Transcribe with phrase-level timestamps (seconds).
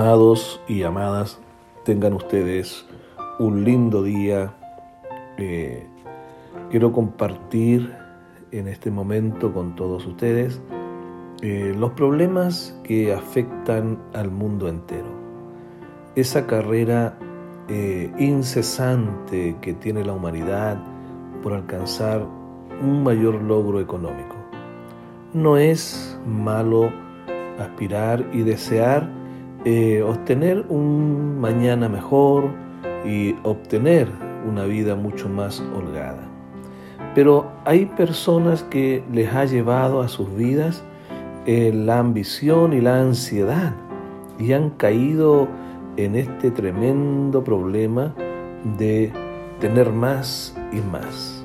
[0.00, 1.40] Amados y amadas,
[1.84, 2.86] tengan ustedes
[3.40, 4.54] un lindo día.
[5.38, 5.88] Eh,
[6.70, 7.92] quiero compartir
[8.52, 10.60] en este momento con todos ustedes
[11.42, 15.08] eh, los problemas que afectan al mundo entero.
[16.14, 17.18] Esa carrera
[17.68, 20.80] eh, incesante que tiene la humanidad
[21.42, 22.24] por alcanzar
[22.80, 24.36] un mayor logro económico.
[25.34, 26.88] No es malo
[27.58, 29.17] aspirar y desear
[29.70, 32.44] eh, obtener un mañana mejor
[33.04, 34.08] y obtener
[34.48, 36.26] una vida mucho más holgada.
[37.14, 40.82] Pero hay personas que les ha llevado a sus vidas
[41.44, 43.74] eh, la ambición y la ansiedad
[44.38, 45.48] y han caído
[45.98, 48.14] en este tremendo problema
[48.78, 49.12] de
[49.60, 51.44] tener más y más.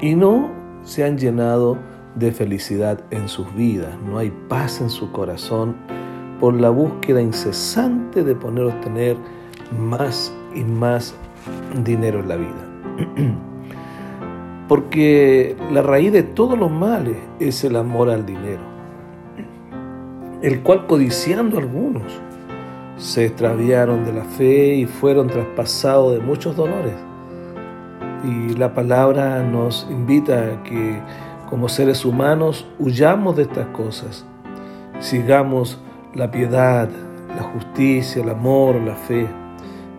[0.00, 0.50] Y no
[0.82, 1.78] se han llenado
[2.16, 5.76] de felicidad en sus vidas, no hay paz en su corazón
[6.44, 9.16] por la búsqueda incesante de poner obtener
[9.80, 11.14] más y más
[11.82, 12.68] dinero en la vida.
[14.68, 18.60] Porque la raíz de todos los males es el amor al dinero,
[20.42, 22.12] el cual codiciando algunos
[22.98, 26.92] se extraviaron de la fe y fueron traspasados de muchos dolores.
[28.22, 31.00] Y la palabra nos invita a que
[31.48, 34.26] como seres humanos huyamos de estas cosas,
[35.00, 35.80] sigamos
[36.14, 36.88] la piedad,
[37.36, 39.26] la justicia, el amor, la fe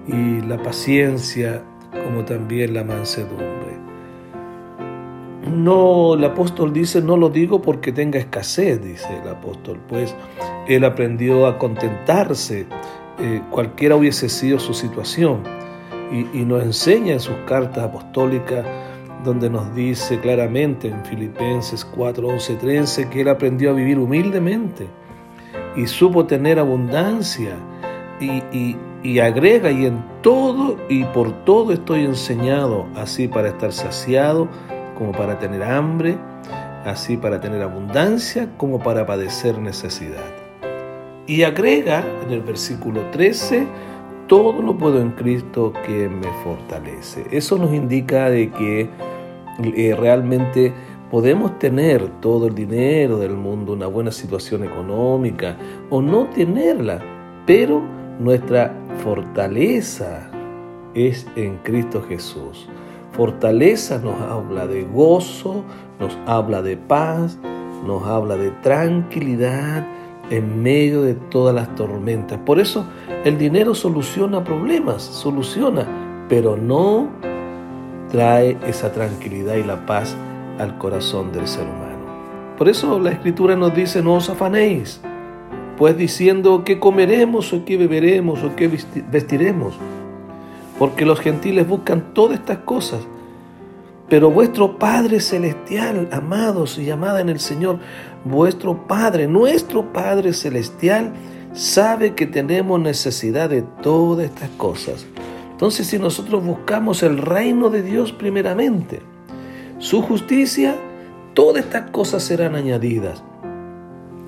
[0.08, 3.76] y la paciencia, como también la mansedumbre.
[5.52, 10.16] No, el apóstol dice, no lo digo porque tenga escasez, dice el apóstol, pues
[10.68, 12.66] él aprendió a contentarse,
[13.20, 15.44] eh, cualquiera hubiese sido su situación,
[16.12, 18.66] y, y nos enseña en sus cartas apostólicas,
[19.24, 24.88] donde nos dice claramente en Filipenses 4, 11, 13, que él aprendió a vivir humildemente
[25.76, 27.56] y supo tener abundancia
[28.20, 34.48] y, agrega y en todo y por todo estoy enseñado, así para estar saciado
[34.98, 36.18] como para tener hambre,
[36.86, 40.34] así para tener abundancia como para padecer necesidad.
[41.28, 43.68] Y agrega en el versículo 13,
[44.28, 47.26] todo lo puedo en Cristo que me fortalece.
[47.32, 48.90] Eso nos indica de que
[49.64, 50.74] eh, realmente
[51.16, 55.56] Podemos tener todo el dinero del mundo, una buena situación económica
[55.90, 57.00] o no tenerla,
[57.46, 57.82] pero
[58.20, 60.30] nuestra fortaleza
[60.94, 62.68] es en Cristo Jesús.
[63.14, 65.64] Fortaleza nos habla de gozo,
[66.02, 67.40] nos habla de paz,
[67.88, 69.88] nos habla de tranquilidad
[70.30, 72.40] en medio de todas las tormentas.
[72.40, 72.84] Por eso
[73.24, 77.08] el dinero soluciona problemas, soluciona, pero no
[78.12, 80.18] trae esa tranquilidad y la paz
[80.60, 81.96] al corazón del ser humano.
[82.58, 85.02] Por eso la escritura nos dice, no os afanéis,
[85.78, 88.68] pues diciendo que comeremos o que beberemos o que
[89.12, 89.76] vestiremos,
[90.80, 93.02] porque los gentiles buscan todas estas cosas.
[94.08, 97.80] Pero vuestro Padre Celestial, amados y amada en el Señor,
[98.24, 101.14] vuestro Padre, nuestro Padre Celestial,
[101.54, 105.06] sabe que tenemos necesidad de todas estas cosas.
[105.52, 109.02] Entonces, si nosotros buscamos el reino de Dios primeramente,
[109.78, 110.76] su justicia,
[111.34, 113.24] todas estas cosas serán añadidas.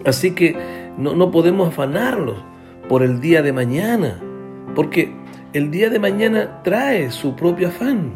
[0.06, 0.56] Así que
[0.98, 2.38] no, podemos afanarlos
[2.88, 4.20] por el día de mañana,
[4.76, 5.14] porque
[5.54, 8.12] el día de mañana trae su propio afán.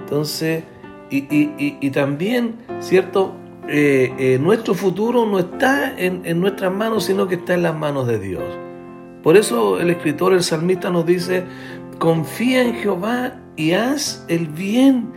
[0.00, 0.64] Entonces,
[1.10, 3.32] y, también, ¿cierto?
[3.68, 7.76] Eh, eh, nuestro futuro no está en, en nuestras manos, sino que está en las
[7.76, 8.44] manos de Dios.
[9.22, 11.44] Por eso el escritor, el salmista nos dice,
[11.98, 15.12] confía en Jehová y haz el bien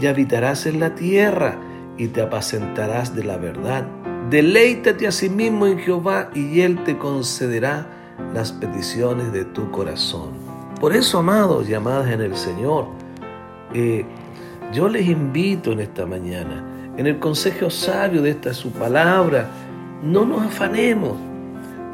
[0.00, 1.56] y habitarás en la tierra
[1.96, 3.86] y te apacentarás de la verdad.
[4.28, 7.86] Deleítate a sí mismo en Jehová y Él te concederá
[8.34, 10.32] las peticiones de tu corazón.
[10.78, 12.86] Por eso, amados y amadas en el Señor,
[13.72, 14.04] eh,
[14.74, 19.48] yo les invito en esta mañana, en el consejo sabio de esta su palabra,
[20.02, 21.16] no nos afanemos,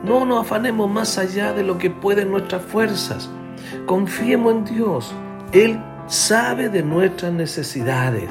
[0.04, 3.30] no nos afanemos más allá de lo que pueden nuestras fuerzas.
[3.86, 5.14] Confiemos en Dios.
[5.52, 8.28] Él sabe de nuestras necesidades.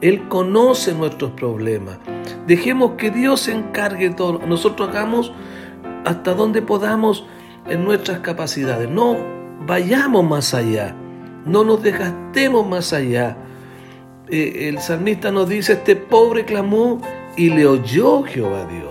[0.00, 1.98] Él conoce nuestros problemas.
[2.46, 4.40] Dejemos que Dios se encargue todo.
[4.46, 5.32] Nosotros hagamos
[6.04, 7.26] hasta donde podamos
[7.66, 8.88] en nuestras capacidades.
[8.88, 9.16] No
[9.66, 10.94] vayamos más allá,
[11.44, 13.36] no nos desgastemos más allá.
[14.30, 17.00] Eh, el salmista nos dice, este pobre clamó
[17.36, 18.88] y le oyó Jehová Dios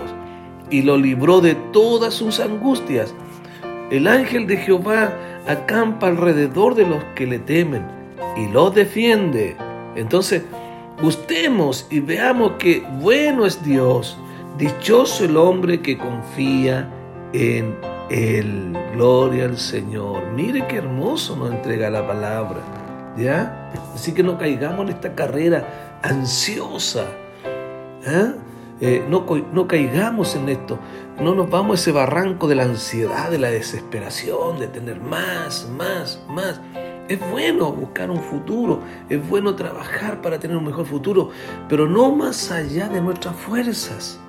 [0.69, 3.13] y lo libró de todas sus angustias.
[3.89, 5.13] El ángel de Jehová
[5.47, 7.96] acampa alrededor de los que le temen
[8.35, 9.55] y los defiende.
[9.95, 10.43] Entonces,
[11.01, 14.17] gustemos y veamos que bueno es Dios,
[14.57, 16.89] dichoso el hombre que confía
[17.33, 17.75] en
[18.09, 18.77] Él.
[18.93, 20.23] Gloria al Señor.
[20.35, 22.61] Mire qué hermoso nos entrega la palabra.
[23.17, 23.71] ¿Ya?
[23.95, 27.05] Así que no caigamos en esta carrera ansiosa.
[28.05, 28.33] ¿eh?
[28.79, 30.77] Eh, no, no caigamos en esto,
[31.19, 35.67] no nos vamos a ese barranco de la ansiedad, de la desesperación, de tener más,
[35.75, 36.61] más, más.
[37.07, 41.29] Es bueno buscar un futuro, es bueno trabajar para tener un mejor futuro,
[41.69, 44.19] pero no más allá de nuestras fuerzas.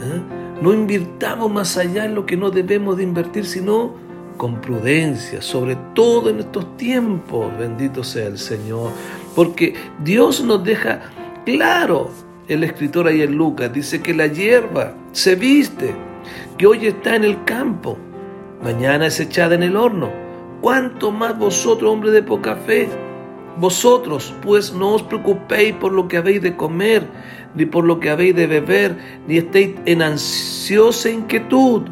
[0.00, 0.20] ¿eh?
[0.62, 3.94] No invirtamos más allá en lo que no debemos de invertir, sino
[4.36, 8.90] con prudencia, sobre todo en estos tiempos, bendito sea el Señor,
[9.34, 9.74] porque
[10.04, 11.00] Dios nos deja
[11.44, 12.10] claro
[12.46, 15.94] el escritor ahí en Lucas, dice que la hierba se viste,
[16.56, 17.96] que hoy está en el campo,
[18.62, 20.25] mañana es echada en el horno.
[20.60, 22.88] ¿Cuánto más vosotros, hombres de poca fe?
[23.58, 27.06] Vosotros, pues no os preocupéis por lo que habéis de comer,
[27.54, 31.82] ni por lo que habéis de beber, ni estéis en ansiosa inquietud.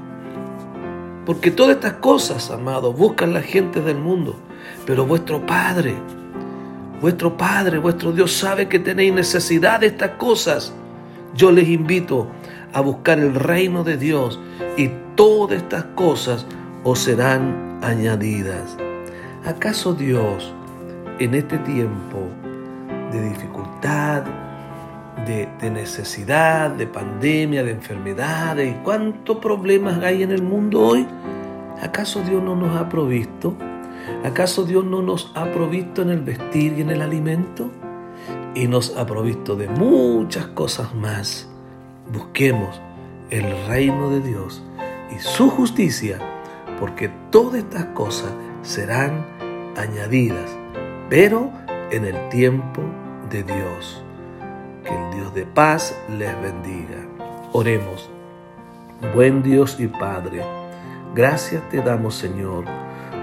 [1.24, 4.36] Porque todas estas cosas, amados, buscan la gente del mundo,
[4.84, 5.94] pero vuestro Padre,
[7.04, 10.72] Vuestro Padre, vuestro Dios sabe que tenéis necesidad de estas cosas.
[11.34, 12.28] Yo les invito
[12.72, 14.40] a buscar el reino de Dios
[14.78, 16.46] y todas estas cosas
[16.82, 18.76] os serán añadidas.
[19.44, 20.52] ¿Acaso Dios
[21.18, 22.28] en este tiempo
[23.12, 24.24] de dificultad,
[25.26, 31.06] de, necesidad, de pandemia, de enfermedades y cuántos problemas hay en el mundo hoy,
[31.80, 33.56] ¿acaso Dios no nos ha provisto?
[34.24, 37.70] ¿Acaso Dios no nos ha provisto en el vestir y en el alimento?
[38.54, 41.48] Y nos ha provisto de muchas cosas más.
[42.12, 42.80] Busquemos
[43.30, 44.62] el reino de Dios
[45.14, 46.18] y su justicia,
[46.84, 49.24] porque todas estas cosas serán
[49.74, 50.54] añadidas,
[51.08, 51.50] pero
[51.90, 52.82] en el tiempo
[53.30, 54.04] de Dios.
[54.84, 56.98] Que el Dios de paz les bendiga.
[57.52, 58.10] Oremos.
[59.14, 60.42] Buen Dios y Padre,
[61.14, 62.66] gracias te damos Señor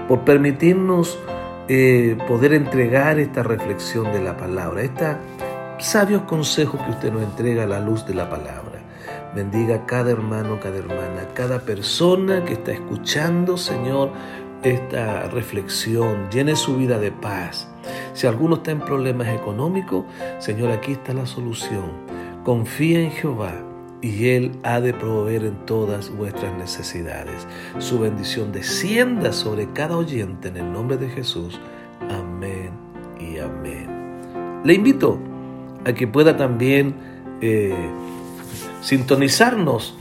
[0.08, 1.16] por permitirnos
[1.68, 5.18] eh, poder entregar esta reflexión de la palabra, estos
[5.78, 8.71] sabios consejos que usted nos entrega a la luz de la palabra.
[9.34, 14.10] Bendiga a cada hermano, cada hermana, cada persona que está escuchando, Señor,
[14.62, 16.28] esta reflexión.
[16.30, 17.66] Llene su vida de paz.
[18.12, 20.04] Si alguno está en problemas económicos,
[20.38, 21.92] Señor, aquí está la solución.
[22.44, 23.54] Confía en Jehová
[24.02, 27.46] y Él ha de proveer en todas vuestras necesidades.
[27.78, 31.58] Su bendición descienda sobre cada oyente en el nombre de Jesús.
[32.10, 32.72] Amén
[33.18, 34.60] y amén.
[34.64, 35.18] Le invito
[35.86, 36.94] a que pueda también
[37.40, 37.74] eh,
[38.82, 39.96] sintonizarnos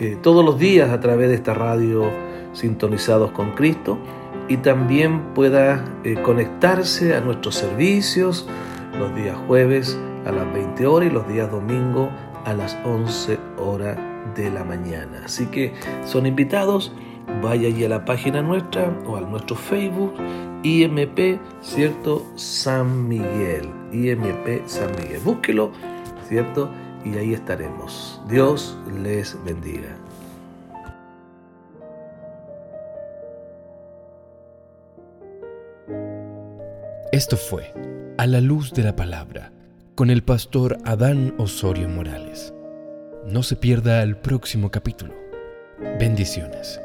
[0.00, 2.10] eh, todos los días a través de esta radio
[2.52, 3.98] Sintonizados con Cristo
[4.48, 8.48] y también pueda eh, conectarse a nuestros servicios
[8.98, 12.10] los días jueves a las 20 horas y los días domingo
[12.44, 13.98] a las 11 horas
[14.34, 15.22] de la mañana.
[15.24, 15.74] Así que
[16.04, 16.92] son invitados,
[17.42, 20.14] vaya allí a la página nuestra o a nuestro Facebook,
[20.62, 22.26] IMP, ¿cierto?
[22.34, 25.20] San Miguel, IMP San Miguel.
[25.24, 25.70] Búsquelo,
[26.28, 26.70] ¿cierto?
[27.12, 28.20] Y ahí estaremos.
[28.28, 29.96] Dios les bendiga.
[37.12, 37.72] Esto fue
[38.18, 39.52] A la luz de la palabra
[39.94, 42.52] con el pastor Adán Osorio Morales.
[43.26, 45.14] No se pierda el próximo capítulo.
[45.98, 46.80] Bendiciones.